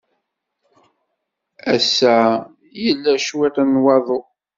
Ass-a, 1.73 2.15
yella 2.83 3.13
cwiṭ 3.25 3.55
n 3.69 3.73
waḍu. 3.83 4.19